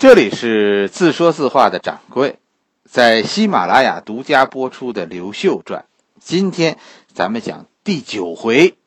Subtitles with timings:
[0.00, 2.38] 这里是自说自话的掌柜，
[2.84, 5.82] 在喜马拉雅独家播出的《刘秀传》，
[6.18, 6.78] 今天
[7.12, 8.78] 咱们讲第九回，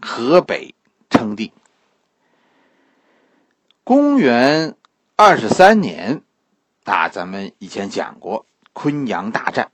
[0.00, 0.76] 河北
[1.10, 1.52] 称帝。
[3.82, 4.76] 公元
[5.16, 6.22] 二十三年，
[6.84, 9.72] 啊，咱们以前讲过昆阳大战，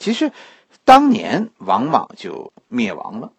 [0.00, 0.32] 其实
[0.84, 3.30] 当年王莽就灭亡了，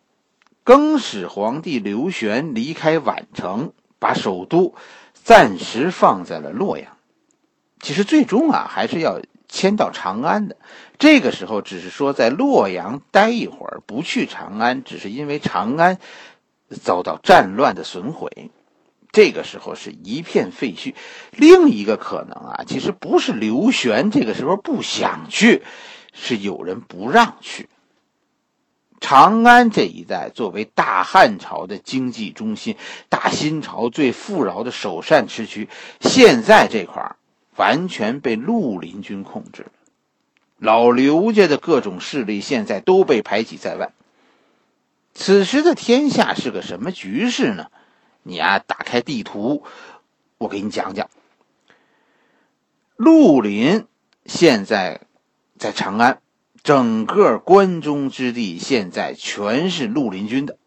[0.64, 4.73] 更始皇帝刘玄离开宛城，把首都。
[5.25, 6.97] 暂时放在了洛阳，
[7.81, 10.55] 其实最终啊还是要迁到长安的。
[10.99, 15.97] 这个时候只是说在洛阳待一会儿，不去长安，只是因为长安
[16.80, 18.52] 遭到战乱的损毁。
[19.11, 20.93] 这个时候是一片废墟。
[21.31, 25.63] 另一个可能啊，其实不是刘玄这个时候不想去，
[26.13, 27.67] 是有人不让去。
[28.99, 32.76] 长安这一带作为大汉朝的经济中心，
[33.09, 37.16] 大新朝最富饶的首善之区，现在这块
[37.55, 39.67] 完全被绿林军控制。
[40.58, 43.92] 老刘家的各种势力现在都被排挤在外。
[45.14, 47.67] 此时的天下是个什么局势呢？
[48.23, 49.64] 你啊，打开地图，
[50.38, 51.09] 我给你讲讲。
[52.95, 53.86] 绿林
[54.25, 55.02] 现在
[55.59, 56.22] 在长安。
[56.66, 60.58] 整个关中之地现在全是绿林军的，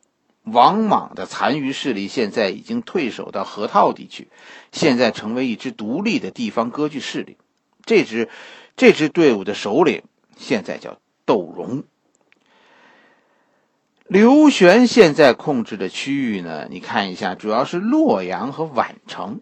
[0.44, 4.28] 王莽的残余势力现在已经退守到河套地区，
[4.70, 7.36] 现在成为一支独立的地方割据势力。
[7.84, 8.28] 这支
[8.76, 10.04] 这支队伍的首领
[10.36, 11.82] 现在叫窦融。
[14.06, 16.68] 刘玄现在控制的区域呢？
[16.70, 19.40] 你看一下，主要是洛阳和宛城，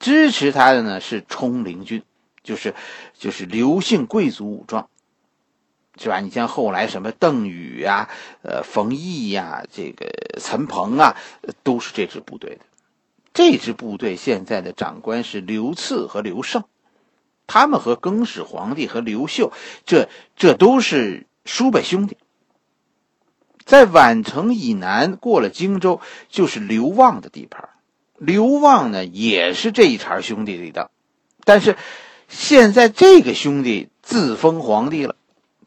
[0.00, 2.02] 支持他的呢是冲陵军，
[2.42, 2.74] 就是
[3.16, 4.88] 就是刘姓贵族武装。
[5.98, 6.20] 是吧？
[6.20, 8.08] 你像后来什么邓禹呀、
[8.42, 10.06] 呃冯异呀、这个
[10.40, 11.16] 陈鹏啊，
[11.62, 12.60] 都是这支部队的。
[13.34, 16.64] 这支部队现在的长官是刘赐和刘胜，
[17.46, 19.52] 他们和更始皇帝和刘秀，
[19.84, 22.16] 这这都是叔伯兄弟。
[23.64, 27.68] 在宛城以南过了荆州，就是刘旺的地盘。
[28.18, 30.90] 刘旺呢，也是这一茬兄弟里的，
[31.44, 31.76] 但是
[32.28, 35.16] 现在这个兄弟自封皇帝了。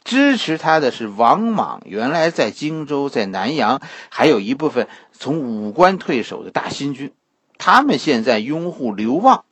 [0.06, 7.12] 支持他的是王莽，原来在荆州、在南阳，还有一部分从武关退守的大新军，
[7.58, 9.46] 他们现在拥护刘旺。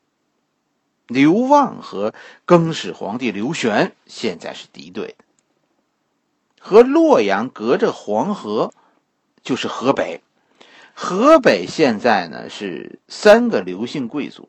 [1.07, 2.13] 刘旺和
[2.45, 5.15] 更始皇帝刘玄现在是敌对的，
[6.59, 8.71] 和洛阳隔着黄河，
[9.41, 10.21] 就是河北。
[10.93, 14.47] 河北现在呢是三个刘姓贵族，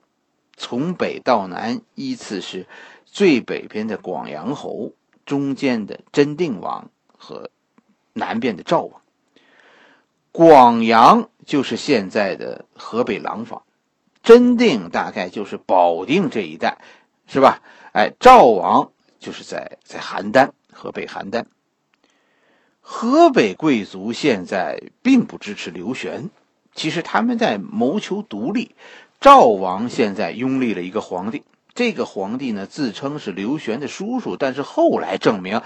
[0.54, 2.66] 从北到南依次是
[3.06, 4.92] 最北边的广阳侯。
[5.26, 7.50] 中间的真定王和
[8.12, 9.00] 南边的赵王，
[10.32, 13.62] 广阳就是现在的河北廊坊，
[14.22, 16.78] 真定大概就是保定这一带，
[17.26, 17.60] 是吧？
[17.92, 21.44] 哎，赵王就是在在邯郸，河北邯郸。
[22.80, 26.28] 河北贵族现在并不支持刘玄，
[26.74, 28.74] 其实他们在谋求独立。
[29.20, 31.44] 赵王现在拥立了一个皇帝。
[31.74, 35.62] 这个皇帝呢，自称是刘玄的叔叔，但是后来证明，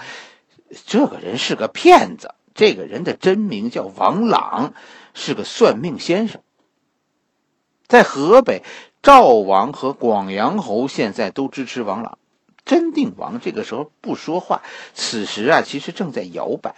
[0.85, 2.33] 这个人是个骗子。
[2.55, 4.73] 这个人的真名叫王朗，
[5.13, 6.41] 是个算命先生。
[7.87, 8.63] 在河北，
[9.01, 12.17] 赵王和广阳侯现在都支持王朗，
[12.65, 14.61] 真定王这个时候不说话。
[14.93, 16.75] 此时啊，其实正在摇摆。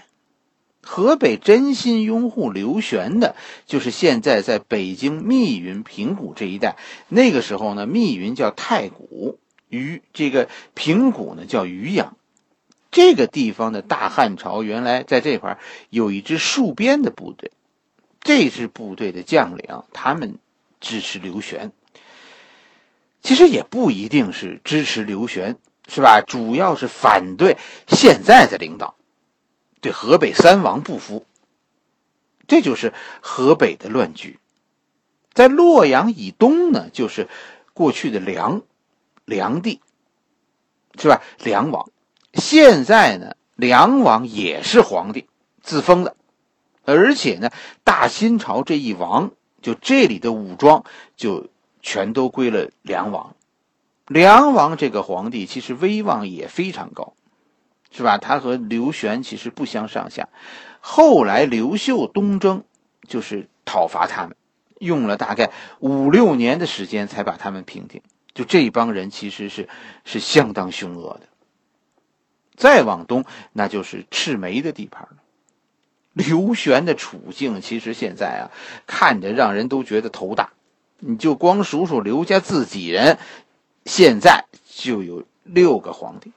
[0.84, 6.76] 河北真心拥护刘玄的，就是现在在北京密云平谷这一带。
[7.08, 9.38] 那个时候呢，密云叫太谷，
[9.70, 12.18] 于这个平谷呢叫渔阳。
[12.90, 15.60] 这个地方的大汉朝原来在这块
[15.90, 17.52] 有一支戍边的部队，
[18.22, 20.40] 这支部队的将领他们
[20.82, 21.72] 支持刘玄。
[23.22, 25.56] 其实也不一定是支持刘玄，
[25.88, 26.22] 是吧？
[26.22, 27.56] 主要是反对
[27.88, 28.96] 现在的领导。
[29.82, 31.26] 对河北三王不服，
[32.48, 34.40] 这就是河北的乱局。
[35.34, 37.28] 在洛阳以东呢，就是
[37.74, 38.62] 过去的梁
[39.26, 39.82] 梁地，
[41.00, 41.22] 是吧？
[41.40, 41.90] 梁王
[42.34, 45.28] 现在呢，梁王也是皇帝
[45.62, 46.16] 自封的，
[46.84, 47.50] 而且呢，
[47.84, 49.32] 大新朝这一王，
[49.62, 50.84] 就这里的武装
[51.16, 51.48] 就
[51.82, 53.36] 全都归了梁王。
[54.08, 57.14] 梁王这个皇帝其实威望也非常高。
[57.92, 58.18] 是吧？
[58.18, 60.30] 他和刘玄其实不相上下。
[60.80, 62.64] 后来刘秀东征，
[63.08, 64.36] 就是讨伐他们，
[64.80, 68.02] 用了大概五六年的时间才把他们平定。
[68.34, 69.68] 就这帮人其实是
[70.06, 71.28] 是相当凶恶的。
[72.56, 75.18] 再往东，那就是赤眉的地盘了。
[76.14, 78.44] 刘玄的处境其实现在啊，
[78.88, 80.52] 看着让人都觉得头大。
[81.00, 83.18] 你就光数数刘家自己人，
[83.86, 86.32] 现在就有六个皇帝：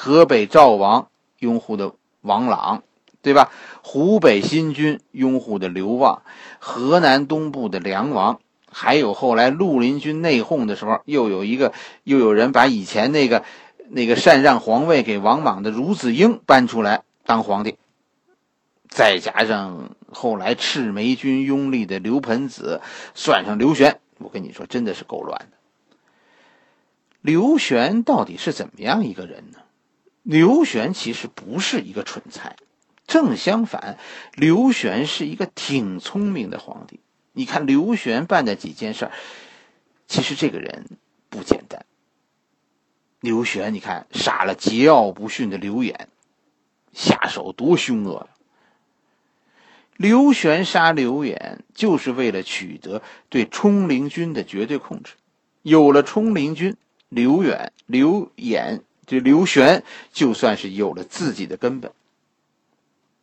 [0.00, 1.08] 河北赵王
[1.40, 2.84] 拥护的王朗，
[3.20, 3.50] 对吧？
[3.82, 6.22] 湖北新军拥护的刘旺，
[6.60, 8.38] 河南东部的梁王，
[8.70, 11.72] 还有后来绿林军内讧的时候，又有一个
[12.04, 13.42] 又有人把以前那个
[13.88, 17.74] 那个禅让皇位给王莽的孺子婴搬出来当皇帝。
[18.88, 22.80] 再加上后来赤眉军拥立的刘盆子，
[23.16, 25.56] 算上刘玄，我跟你说，真的是够乱的。
[27.20, 29.58] 刘玄到底是怎么样一个人呢？
[30.28, 32.56] 刘玄其实不是一个蠢材，
[33.06, 33.96] 正相反，
[34.34, 37.00] 刘玄是一个挺聪明的皇帝。
[37.32, 39.10] 你看刘玄办的几件事，
[40.06, 40.84] 其实这个人
[41.30, 41.86] 不简单。
[43.20, 46.10] 刘玄，你看杀了桀骜不驯的刘演，
[46.92, 48.26] 下手多凶恶呀！
[49.96, 55.14] 刘玄杀刘演，就是为了取得对冲陵军的绝对控制。
[55.62, 56.76] 有了冲陵军，
[57.08, 59.82] 刘远、刘演，这刘玄
[60.12, 61.90] 就算是有了自己的根本。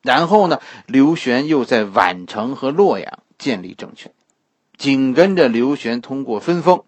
[0.02, 4.12] 然后呢，刘玄又在宛城和洛阳建立政权，
[4.78, 6.84] 紧跟着刘玄通过分封，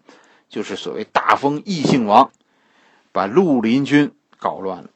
[0.48, 2.30] 就是所谓大封异姓王，
[3.10, 4.90] 把绿林军搞乱了。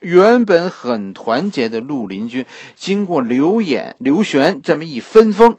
[0.00, 2.44] 原本很团结的绿林军，
[2.76, 5.56] 经过刘演、刘玄这么一分封，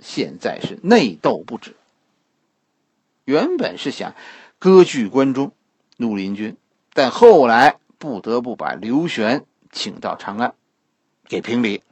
[0.00, 1.76] 现在是内斗不止。
[3.24, 4.14] 原本是想
[4.58, 5.52] 割据关中，
[5.96, 6.56] 绿林军，
[6.94, 10.54] 但后来不得不把刘玄请到长安，
[11.28, 11.82] 给评理。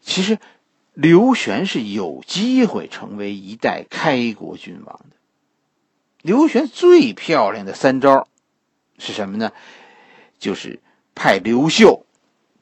[0.00, 0.38] 其实，
[0.94, 5.16] 刘玄是有机会成为一代开国君王的。
[6.22, 8.26] 刘玄最漂亮的三招
[8.98, 9.52] 是什么呢？
[10.38, 10.80] 就是
[11.14, 12.06] 派刘秀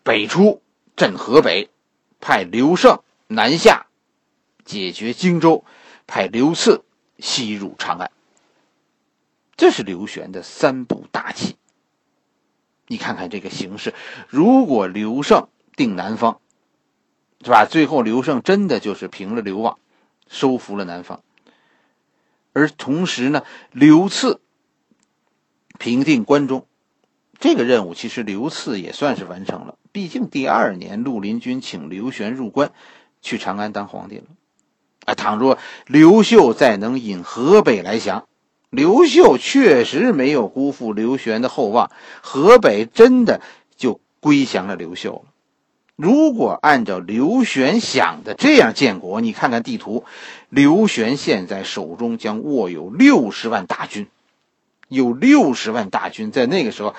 [0.02, 0.60] 北出
[0.96, 1.70] 镇河北，
[2.20, 3.86] 派刘胜南下
[4.64, 5.64] 解决荆州，
[6.08, 6.84] 派刘赐
[7.20, 8.10] 西入长安。
[9.58, 11.56] 这是刘玄的三步大棋。
[12.86, 13.92] 你看看这个形势，
[14.28, 16.40] 如果刘胜定南方，
[17.44, 17.66] 是吧？
[17.66, 19.78] 最后刘胜真的就是平了刘旺，
[20.28, 21.22] 收服了南方，
[22.52, 24.40] 而同时呢，刘赐
[25.78, 26.64] 平定关中。
[27.40, 32.72] 这个任务其实刘赐也算是完成了，毕竟第二年绿林军请刘玄入关，
[33.22, 34.24] 去长安当皇帝了。
[35.04, 38.27] 啊，倘若刘秀再能引河北来降，
[38.70, 43.40] 刘秀确实没有辜负刘玄的厚望，河北真的
[43.76, 45.32] 就归降了刘秀了。
[45.96, 50.04] 如果按照刘玄想的这样建国，你看看地图，
[50.48, 54.06] 刘玄现在手中将握有六十万大军。
[54.88, 56.94] 有六十万大军，在那个时候，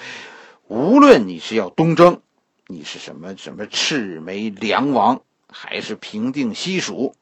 [0.68, 2.22] 无论你是要东征，
[2.68, 7.15] 你是什么什么赤眉梁王，还是平定西蜀，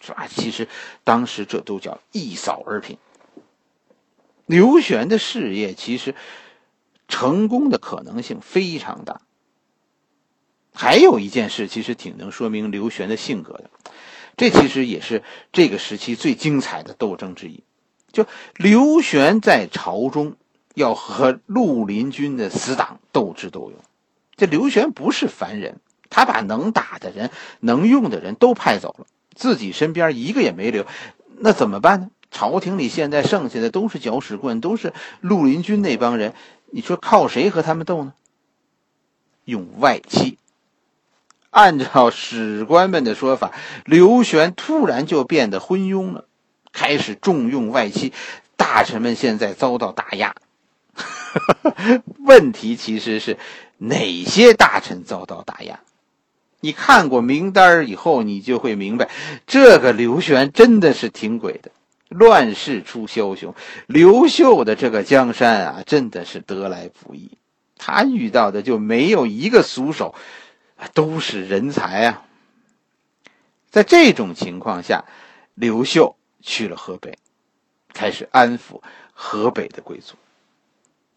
[0.00, 0.26] 是吧？
[0.28, 0.66] 其实
[1.04, 2.96] 当时这都叫一扫而平。
[4.52, 6.14] 刘玄的事业其实
[7.08, 9.22] 成功的可能性非常大。
[10.74, 13.70] 还有一件事，其实挺能说明刘玄的性格的，
[14.36, 15.22] 这其实也是
[15.52, 17.62] 这个时期最精彩的斗争之一。
[18.12, 18.26] 就
[18.56, 20.36] 刘玄在朝中
[20.74, 23.78] 要和绿林军的死党斗智斗勇，
[24.36, 30.86] 这刘玄不是凡人，他把能打的人、能用的人都派走了，自己身边一个也没留，
[31.38, 32.10] 那怎么办呢？
[32.32, 36.34] 朝廷里现在剩下的都是搅屎棍，都是绿林军那帮人，
[36.70, 38.14] 你说靠谁和他们斗呢？
[39.44, 40.38] 用外戚。
[41.50, 43.52] 按照史官们的说法，
[43.84, 46.24] 刘玄突然就变得昏庸了。
[46.72, 48.14] 开始重用外戚，
[48.56, 50.34] 大臣们现在遭到打压。
[52.24, 53.36] 问题其实是
[53.76, 55.80] 哪些大臣遭到打压？
[56.60, 59.10] 你看过名单以后，你就会明白，
[59.46, 61.70] 这个刘玄真的是挺鬼的。
[62.12, 63.54] 乱世出枭雄，
[63.86, 67.38] 刘秀的这个江山啊，真的是得来不易。
[67.76, 70.14] 他遇到的就没有一个俗手，
[70.94, 72.24] 都是人才啊。
[73.70, 75.04] 在这种情况下，
[75.54, 76.16] 刘秀。
[76.44, 77.18] 去了河北，
[77.94, 80.16] 开始安抚河北的贵族。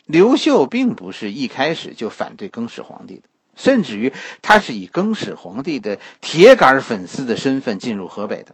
[0.05, 3.23] 刘秀并不是一开始就反对更始皇帝的，
[3.55, 8.53] 甚至于他是以更始皇帝的铁杆粉丝的身份进入河北的。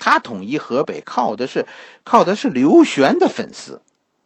[0.00, 1.66] 他统一河北靠的是
[2.02, 3.82] 靠的是刘玄的粉丝。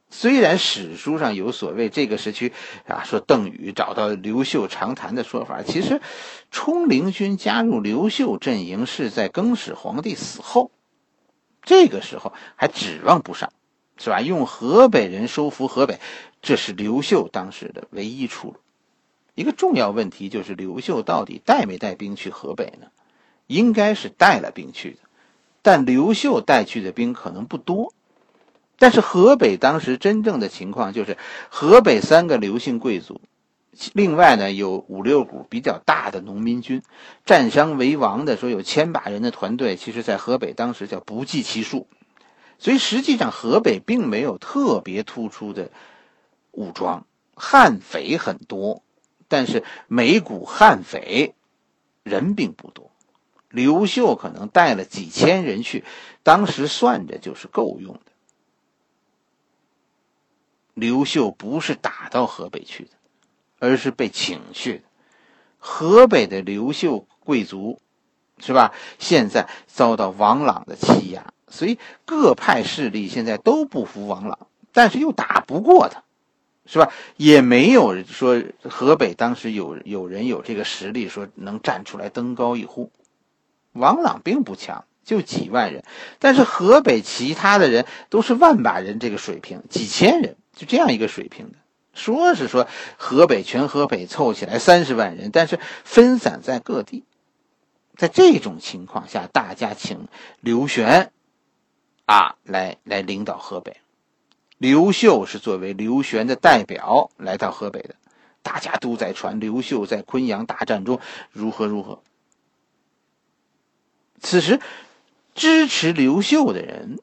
[0.08, 2.52] 虽然史书上有所谓这个时期
[2.86, 6.00] 啊，说邓禹找到刘秀长谈的说法，其实
[6.52, 10.70] 冲陵军加入刘秀阵营是在更始皇帝死后。
[11.62, 13.52] 这个时候还指望不上，
[13.96, 14.20] 是吧？
[14.20, 15.98] 用河北人收服河北，
[16.40, 18.56] 这是刘秀当时的唯一出路。
[19.34, 22.86] 一个重要问题就是刘秀到底带没带兵去河北呢？
[23.48, 24.98] 应该是带了兵去的，
[25.64, 27.94] 但刘秀带去的兵可能不多。
[28.76, 31.16] 但是河北当时真正的情况就是，
[31.48, 33.22] 河北三个刘姓贵族，
[33.94, 36.82] 另外呢有五六股比较大的农民军，
[37.24, 41.86] 占山为王的说有千把人的团队，其实在河北当时叫不计其数。
[42.58, 45.70] 所以实际上河北并没有特别突出的
[46.50, 48.82] 武装，悍匪很多，
[49.28, 51.34] 但是每股悍匪
[52.02, 52.90] 人并不多。
[53.54, 55.84] 刘秀可能带了几千人去，
[56.24, 58.12] 当时算着就是够用的。
[60.74, 62.90] 刘秀不是打到河北去的，
[63.60, 64.84] 而是被请去的。
[65.58, 67.78] 河北的刘秀贵族，
[68.38, 68.74] 是吧？
[68.98, 76.02] 现在遭到王朗的欺压，所以各派势力现在都不服王朗，但是又打不过他，
[76.66, 76.90] 是吧？
[77.16, 82.90] 也没有说河北当时有有人有这个实力，说能站出来登高一呼。
[83.74, 85.84] 王朗并不强，就几万人，
[86.18, 90.36] 但是河北其他的人都是万把人这个水平，几千人。
[90.56, 91.56] 就这样一个水平的，
[91.94, 97.02] 说是说河北全河北凑起来三十万人，但是分散在各地，
[97.96, 100.06] 在这种情况下，大家请
[100.40, 101.10] 刘玄
[102.04, 103.78] 啊来来领导河北，
[104.56, 107.96] 刘秀是作为刘玄的代表来到河北的，
[108.44, 111.00] 大家都在传刘秀在昆阳大战中
[111.32, 112.00] 如何如何。
[114.24, 114.58] 此时
[115.34, 116.98] 支持刘秀的人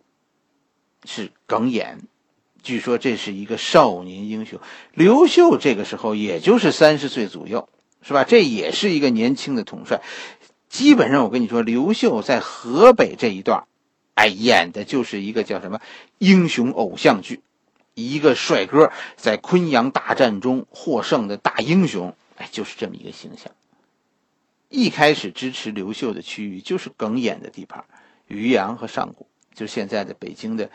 [1.06, 2.00] 是耿弇。
[2.64, 4.60] 据说这是一个少年英雄，
[4.94, 7.70] 刘秀这个时候也就是三十岁左右，
[8.04, 8.24] 是吧？
[8.24, 10.02] 这也是一个年轻的统帅。
[10.70, 13.64] 基本上，我跟你说，刘秀在河北这一段，
[14.14, 15.82] 哎，演的就是一个叫什么
[16.20, 17.42] 英雄偶像剧，
[17.96, 23.52] 一个帅哥在昆阳大战中获胜的大英雄，哎，就是这么一个形象。
[24.72, 27.86] 一开始支持刘秀的区域就是耿弇的地盘，
[28.28, 30.72] 渔阳和上古，就现在的北京的，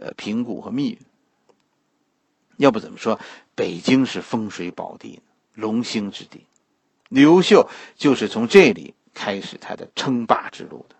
[0.00, 0.98] 呃，平谷和密云。
[2.56, 3.18] 要不怎么说
[3.56, 5.20] 北京是风水宝地、
[5.54, 6.46] 龙兴之地？
[7.08, 10.94] 刘秀就是从这里开始他的称霸之路的。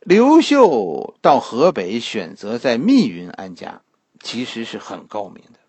[0.00, 3.82] 刘秀到河北选择在密云安家，
[4.20, 5.59] 其实是很高明的。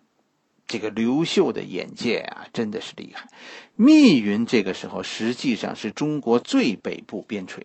[0.72, 3.28] 这个刘秀的眼界啊，真的是厉害。
[3.76, 7.58] 密云这个时候实际上是中国最北部边陲，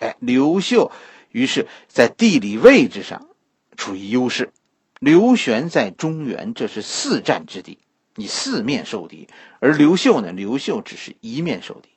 [0.00, 0.90] 哎，刘秀
[1.30, 3.28] 于是在地理位置上
[3.76, 4.52] 处于优势。
[4.98, 7.78] 刘玄在中原，这是四战之地，
[8.16, 9.28] 你四面受敌；
[9.60, 11.88] 而刘秀呢，刘秀只是一面受敌。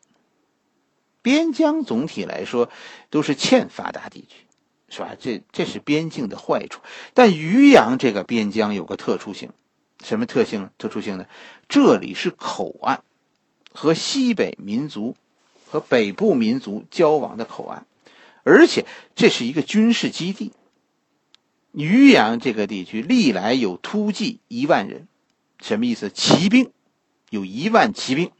[1.24, 2.70] 边疆总体来说
[3.10, 4.46] 都是欠发达地区，
[4.88, 5.16] 是吧？
[5.20, 6.80] 这这是边境的坏处。
[7.16, 9.50] 但渔阳这个边疆有个特殊性，
[10.04, 10.70] 什么特性？
[10.78, 11.26] 特殊性呢？
[11.70, 13.04] 这里是口岸，
[13.72, 15.16] 和西北民族
[15.70, 17.86] 和北部民族交往的口岸，
[18.44, 20.52] 而且这是一个军事基地。
[21.72, 25.08] 渔阳这个地区历来有突骑一万人，
[25.62, 26.10] 什么意思？
[26.10, 26.72] 骑兵
[27.30, 28.32] 有一万骑兵。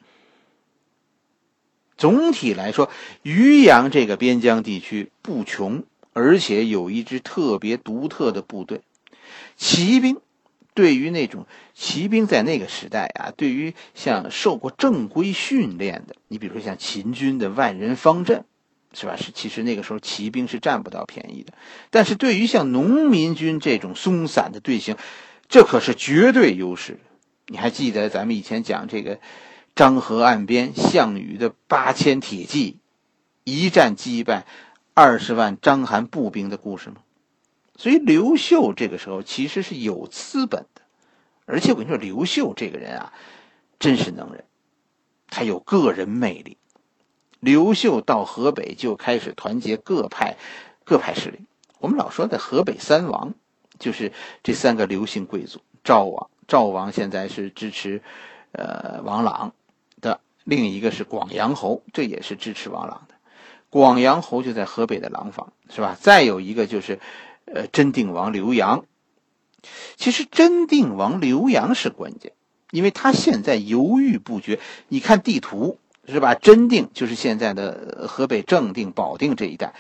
[1.96, 2.90] 总体来说，
[3.22, 8.82] 渔阳这个边疆地区不穷，而且有一支特别独特的部队。
[9.56, 10.20] 骑兵
[10.74, 18.46] 对于那种骑兵在那个时代啊，对于像受过正规训练的，你比如说像秦军的万人方阵。
[18.94, 19.16] 是吧？
[19.16, 21.54] 是，其实那个时候骑兵是占不到便宜的，
[21.92, 24.98] 但是对于像农民军这种松散的队形，
[25.48, 27.00] 这可是绝对优势。
[27.46, 29.22] 你还记得咱们以前讲这个
[29.78, 32.80] 漳河岸边项羽的八千铁骑，
[33.46, 34.46] 一战击败
[34.94, 36.98] 二十万章邯步兵的故事吗？
[37.82, 40.84] 所以刘秀这个时候其实是有资本的，
[41.48, 43.12] 而且我跟你说，刘秀这个人啊，
[43.80, 44.44] 真是能人，
[45.32, 46.60] 他有个人魅力。
[47.40, 50.38] 刘秀到河北就开始团结各派，
[50.84, 51.40] 各派势力。
[51.80, 53.34] 我们老说的河北三王，
[53.80, 55.60] 就是这三个刘姓贵族。
[55.84, 58.04] 赵王，赵王现在是支持，
[58.52, 59.56] 呃，王朗
[60.02, 63.16] 的；另一个是广阳侯，这也是支持王朗的。
[63.72, 65.98] 广阳侯就在河北的廊坊，是吧？
[66.00, 67.00] 再有一个就是，
[67.54, 68.86] 呃，真定王刘阳。
[69.96, 72.34] 其实真定王刘阳是关键，
[72.72, 74.60] 因为他现在犹豫不决。
[74.88, 75.78] 你看地图。
[76.08, 76.34] 是吧？
[76.34, 79.76] 真定就是现在的河北正定、保定这一带，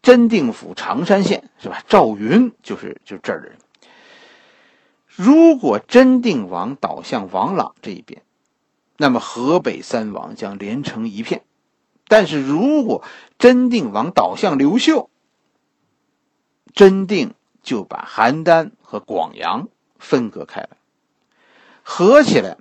[0.00, 1.84] 真定府常山县是吧？
[1.86, 3.58] 赵云就是就这儿的人。
[5.06, 8.22] 如果真定王倒向王朗这一边，
[8.96, 11.40] 那么河北三王将连成一片；
[12.08, 13.04] 但是如果
[13.38, 15.10] 真定王倒向刘秀，
[16.74, 20.70] 真定就把邯郸和广阳分割开来，
[21.82, 22.56] 合起来，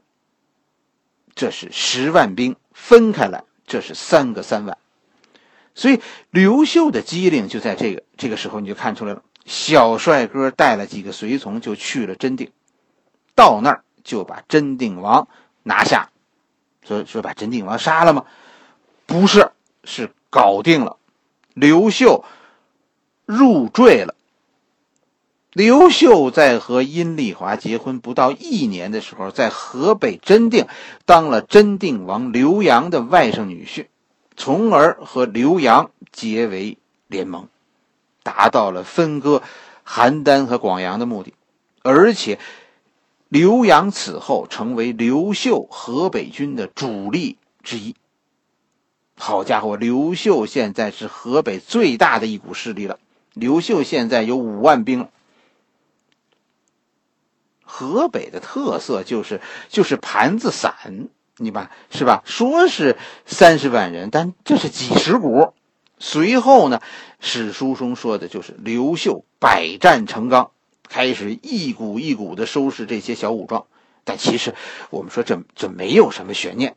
[1.36, 2.56] 这是十万兵。
[2.80, 4.78] 分开来，这是三个三万，
[5.74, 6.00] 所以
[6.30, 9.24] 刘秀的机灵就在这个这个时候，你就看出来了。
[9.46, 12.52] 小帅哥带了几个随从就去了真定，
[13.34, 15.28] 到那儿就把真定王
[15.64, 16.12] 拿下。
[16.84, 18.26] 说说把真定王杀了吗？
[19.08, 19.52] 不是，
[19.84, 20.98] 是搞定了。
[21.56, 22.24] 刘秀
[23.28, 24.16] 入赘了。
[25.52, 30.68] 刘秀在和阴丽华结婚不到一年的时候，在河北真定
[31.06, 33.88] 当了真定王刘阳的外甥女婿，
[34.36, 37.48] 从而和刘阳结为联盟，
[38.24, 39.42] 达到了分割
[39.86, 41.34] 邯郸和广阳的目的。
[41.82, 42.40] 而且，
[43.28, 47.96] 刘阳此后成为刘秀河北军的主力之一。
[49.18, 53.00] 好家伙，刘秀现在是河北最大的一股势力了。
[53.40, 55.10] 刘秀现在有五万兵了。
[57.64, 62.24] 河北的特色就是就是盘子散，你吧是吧？
[62.26, 65.54] 说是三十万人，但这是几十股。
[66.00, 66.82] 随后呢，
[67.20, 70.52] 史书中说的就是刘秀百战成钢，
[70.88, 73.66] 开始一股一股的收拾这些小武装。
[74.04, 74.56] 但其实
[74.90, 76.76] 我们说这这没有什么悬念，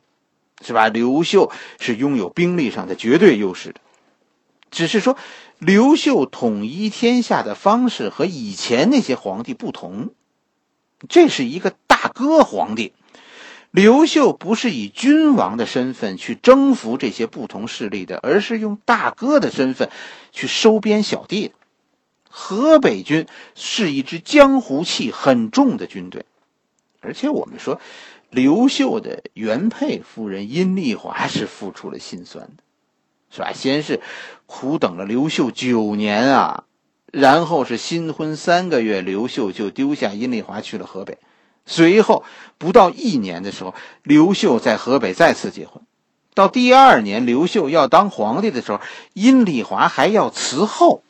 [0.64, 0.88] 是吧？
[0.88, 3.80] 刘秀是拥有兵力上的绝对优势的，
[4.70, 5.16] 只是说
[5.58, 10.10] 刘秀统一天下的方式和以前那些皇帝不同。
[11.08, 12.92] 这是一个大哥皇帝，
[13.70, 19.88] 刘秀不是以君王的身份去征服这些不同势力的，而是用大哥的身份
[20.30, 21.54] 去收编小弟的。
[22.28, 26.26] 河北军是一支江湖气很重的军队，
[27.00, 27.80] 而且我们说，
[28.28, 32.62] 刘秀的原配夫人阴丽华是付出了心酸的，
[33.30, 33.52] 是吧？
[33.54, 34.00] 先是
[34.46, 36.64] 苦等了刘秀九年啊。
[37.12, 41.18] 然后是新婚三个月，刘秀就丢下阴丽华去了河北。
[41.66, 42.24] 随后
[42.56, 45.82] 不到一年的时候，刘秀在河北再次结婚。
[46.34, 48.80] 到第二年，刘秀要当皇帝的时候，
[49.12, 51.02] 阴丽华还要辞后。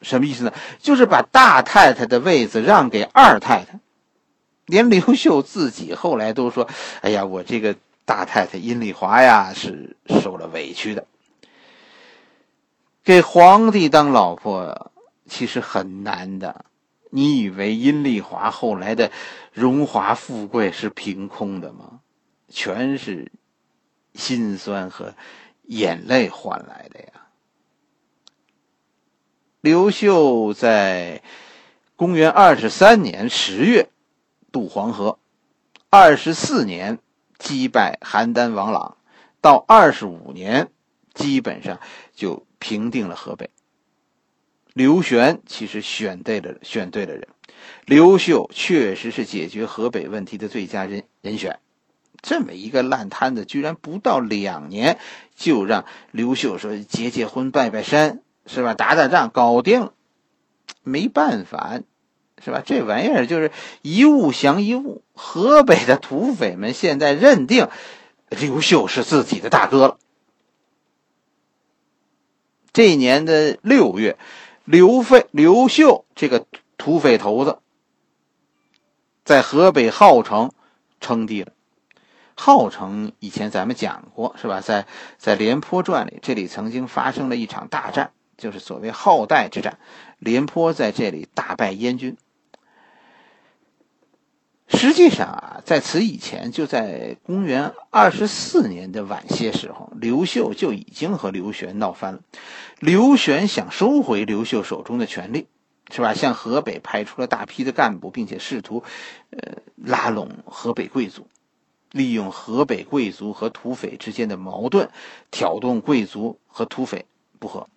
[0.00, 0.52] 什么意思呢？
[0.80, 3.80] 就是把大太太的位子让给二太太。
[4.66, 6.68] 连刘秀自己后来都说
[7.02, 11.04] ：“哎呀，我这个大太太阴丽华呀，是受了委屈的。
[13.02, 14.90] 给皇帝当老婆。”
[15.24, 16.66] 其实很难的，
[17.08, 19.10] 你以为阴丽华后来的
[19.52, 22.00] 荣华富贵是凭空的吗？
[22.48, 23.32] 全是
[24.14, 25.14] 心酸和
[25.62, 27.06] 眼泪换来的呀。
[29.62, 31.22] 刘秀在
[31.96, 33.88] 公元二十三年十月
[34.50, 35.18] 渡黄河，
[35.88, 36.98] 二十四年
[37.38, 38.98] 击败邯郸王朗，
[39.40, 40.68] 到二十五年
[41.14, 41.80] 基本上
[42.14, 43.50] 就平定了河北。
[44.72, 47.26] 刘玄其实选对了，选对了人。
[47.84, 51.58] 刘秀确实是解决河北问题的最佳人人选。
[52.22, 54.98] 这么一个烂摊子，居然不到两年
[55.34, 58.74] 就让刘秀说结结婚、拜拜山，是吧？
[58.74, 59.90] 打打仗，搞定。
[60.84, 61.80] 没办法，
[62.42, 62.62] 是吧？
[62.64, 63.50] 这玩意儿就是
[63.82, 65.02] 一物降一物。
[65.12, 67.68] 河北的土匪们现在认定
[68.30, 69.98] 刘秀是自己的大哥了。
[72.72, 74.16] 这一年的六月。
[74.64, 76.46] 刘费、刘秀这个
[76.78, 77.58] 土匪头子，
[79.24, 80.52] 在河北号城
[81.00, 81.50] 称帝了。
[82.36, 84.60] 号城以前咱们讲过，是吧？
[84.60, 84.86] 在
[85.18, 89.80] 在《廉颇传》里，这里曾经发生了一场大战，就是所谓浩代之战。
[90.20, 92.16] 廉颇在这里大败燕军。
[94.74, 102.20] 实际上啊，在此以前，就在公元二十四年的晚些时候，刘秀就已经和刘玄闹翻了。
[102.80, 105.46] 刘玄想收回刘秀手中的权力，
[105.90, 106.14] 是吧？
[106.14, 108.82] 向河北派出了大批的干部，并且试图，
[109.30, 111.28] 呃，拉拢河北贵族，
[111.92, 114.88] 利用河北贵族和土匪之间的矛盾，
[115.30, 117.06] 挑动贵族和土匪
[117.38, 117.68] 不和。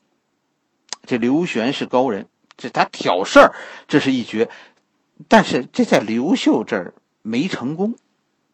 [1.06, 2.28] 这刘玄是高人，
[2.58, 3.54] 这他挑事儿，
[3.88, 4.50] 这是一绝。
[5.28, 7.96] 但是这在刘秀这儿没成功，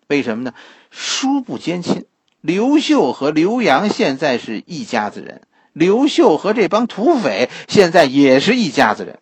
[0.07, 0.53] 为什么呢？
[0.89, 2.05] 叔不兼亲。
[2.41, 5.41] 刘秀和刘阳现在是一家子人，
[5.73, 9.19] 刘秀和这帮土匪现在也是一家子人。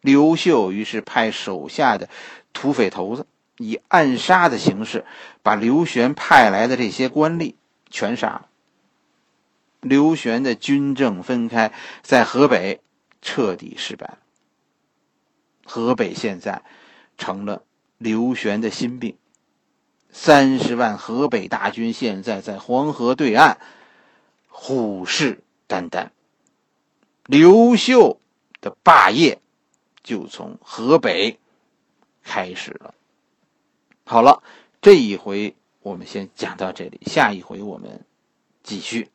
[0.00, 2.08] 刘秀于是派手下的
[2.52, 5.04] 土匪头子以暗杀的形式，
[5.42, 7.54] 把刘玄派来的这些官吏
[7.90, 8.46] 全杀了。
[9.80, 12.80] 刘玄的军政分开，在河北
[13.22, 14.18] 彻底失败了。
[15.68, 16.62] 河北现在
[17.18, 17.62] 成了
[17.98, 19.16] 刘玄的心病，
[20.10, 23.58] 三十万河北大军现在在黄河对岸
[24.48, 26.08] 虎视眈眈，
[27.26, 28.18] 刘秀
[28.62, 29.40] 的霸业
[30.02, 31.38] 就从河北
[32.22, 32.94] 开始了。
[34.04, 34.42] 好了，
[34.80, 38.04] 这一回我们先讲到这里，下一回我们
[38.62, 39.10] 继续。